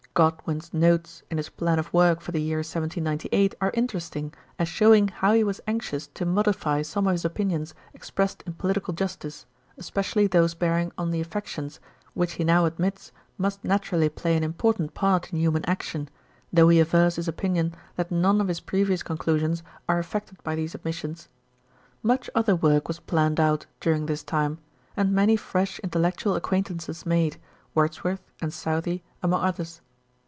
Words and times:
Godwin's 0.13 0.73
notes 0.73 1.23
in 1.31 1.37
his 1.37 1.47
plan 1.47 1.79
of 1.79 1.93
work 1.93 2.19
for 2.19 2.33
the 2.33 2.41
year 2.41 2.57
1798 2.57 3.55
are 3.61 3.71
interesting, 3.73 4.33
as 4.59 4.67
showing 4.67 5.07
how 5.07 5.31
he 5.31 5.41
was 5.41 5.61
anxious 5.65 6.07
to 6.07 6.25
modify 6.25 6.81
some 6.81 7.07
of 7.07 7.13
his 7.13 7.23
opinions 7.23 7.73
expressed 7.93 8.43
in 8.45 8.51
Political 8.55 8.95
Justice, 8.95 9.45
especially 9.77 10.27
those 10.27 10.53
bearing 10.53 10.91
on 10.97 11.11
the 11.11 11.21
affections, 11.21 11.79
which 12.13 12.33
he 12.33 12.43
now 12.43 12.65
admits 12.65 13.13
must 13.37 13.63
naturally 13.63 14.09
play 14.09 14.35
an 14.35 14.43
important 14.43 14.93
part 14.93 15.31
in 15.31 15.39
human 15.39 15.63
action, 15.63 16.09
though 16.51 16.67
he 16.67 16.81
avers 16.81 17.15
his 17.15 17.29
opinion 17.29 17.73
that 17.95 18.11
none 18.11 18.41
of 18.41 18.49
his 18.49 18.59
previous 18.59 19.03
conclusions 19.03 19.63
are 19.87 19.97
affected 19.97 20.43
by 20.43 20.55
these 20.55 20.75
admissions. 20.75 21.29
Much 22.03 22.29
other 22.35 22.57
work 22.57 22.89
was 22.89 22.99
planned 22.99 23.39
out 23.39 23.65
during 23.79 24.07
this 24.07 24.23
time, 24.23 24.57
and 24.97 25.13
many 25.13 25.37
fresh 25.37 25.79
intellectual 25.79 26.35
acquaintances 26.35 27.05
made, 27.05 27.37
Words 27.73 28.03
worth 28.03 28.29
and 28.41 28.51
Southey 28.53 29.03
among 29.23 29.41
others. 29.45 29.79